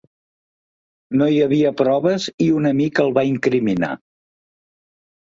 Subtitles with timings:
[1.19, 3.91] No hi havia proves i un amic el va incriminar.